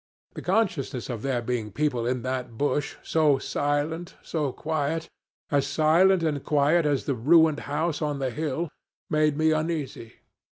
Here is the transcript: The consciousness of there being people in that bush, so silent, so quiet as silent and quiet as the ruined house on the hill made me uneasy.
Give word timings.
The 0.33 0.41
consciousness 0.41 1.11
of 1.11 1.21
there 1.21 1.43
being 1.43 1.71
people 1.71 2.07
in 2.07 2.23
that 2.23 2.57
bush, 2.57 2.95
so 3.03 3.37
silent, 3.37 4.15
so 4.23 4.51
quiet 4.51 5.07
as 5.51 5.67
silent 5.67 6.23
and 6.23 6.43
quiet 6.43 6.87
as 6.87 7.05
the 7.05 7.13
ruined 7.13 7.59
house 7.69 8.01
on 8.01 8.17
the 8.17 8.31
hill 8.31 8.71
made 9.11 9.37
me 9.37 9.51
uneasy. 9.51 10.13